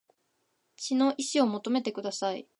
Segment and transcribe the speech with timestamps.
[0.77, 2.47] 血の遺志を求めてください